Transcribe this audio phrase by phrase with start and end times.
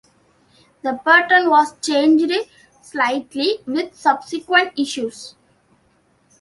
[0.81, 2.33] The pattern was changed
[2.81, 5.35] slightly with subsequent issues.